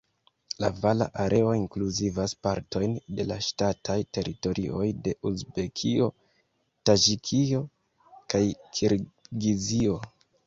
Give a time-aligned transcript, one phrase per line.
[0.63, 6.07] La vala areo inkluzivas partojn de la ŝtataj teritorioj de Uzbekio,
[6.91, 7.61] Taĝikio
[8.35, 8.43] kaj
[8.79, 9.99] Kirgizio.